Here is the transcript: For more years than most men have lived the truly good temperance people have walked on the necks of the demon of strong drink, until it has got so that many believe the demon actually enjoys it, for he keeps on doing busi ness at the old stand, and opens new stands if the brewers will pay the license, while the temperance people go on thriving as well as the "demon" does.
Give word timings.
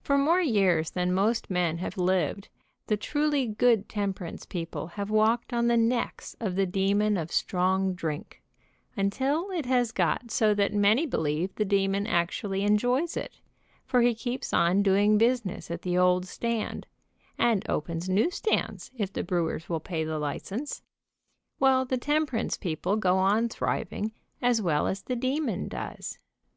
For 0.00 0.16
more 0.16 0.40
years 0.40 0.92
than 0.92 1.12
most 1.12 1.50
men 1.50 1.78
have 1.78 1.98
lived 1.98 2.48
the 2.86 2.96
truly 2.96 3.48
good 3.48 3.88
temperance 3.88 4.46
people 4.46 4.86
have 4.86 5.10
walked 5.10 5.52
on 5.52 5.66
the 5.66 5.76
necks 5.76 6.36
of 6.38 6.54
the 6.54 6.66
demon 6.66 7.16
of 7.16 7.32
strong 7.32 7.92
drink, 7.94 8.44
until 8.96 9.50
it 9.50 9.66
has 9.66 9.90
got 9.90 10.30
so 10.30 10.54
that 10.54 10.72
many 10.72 11.04
believe 11.04 11.52
the 11.56 11.64
demon 11.64 12.06
actually 12.06 12.62
enjoys 12.62 13.16
it, 13.16 13.40
for 13.84 14.02
he 14.02 14.14
keeps 14.14 14.52
on 14.52 14.84
doing 14.84 15.18
busi 15.18 15.44
ness 15.46 15.68
at 15.68 15.82
the 15.82 15.98
old 15.98 16.26
stand, 16.26 16.86
and 17.36 17.68
opens 17.68 18.08
new 18.08 18.30
stands 18.30 18.92
if 18.96 19.12
the 19.12 19.24
brewers 19.24 19.68
will 19.68 19.80
pay 19.80 20.04
the 20.04 20.20
license, 20.20 20.80
while 21.58 21.84
the 21.84 21.98
temperance 21.98 22.56
people 22.56 22.94
go 22.94 23.16
on 23.18 23.48
thriving 23.48 24.12
as 24.40 24.62
well 24.62 24.86
as 24.86 25.02
the 25.02 25.16
"demon" 25.16 25.66
does. 25.66 26.20